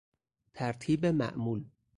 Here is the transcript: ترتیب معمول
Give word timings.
ترتیب 0.53 1.05
معمول 1.05 1.65